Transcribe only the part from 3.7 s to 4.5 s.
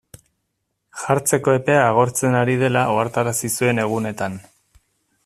egunetan.